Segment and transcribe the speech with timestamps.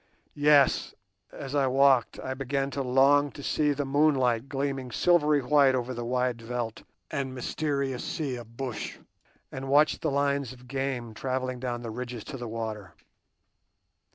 [0.33, 0.95] Yes,
[1.31, 5.93] as I walked, I began to long to see the moonlight gleaming silvery white over
[5.93, 6.81] the wide veldt
[7.11, 8.97] and mysterious sea of bush,
[9.51, 12.95] and watch the lines of game travelling down the ridges to the water.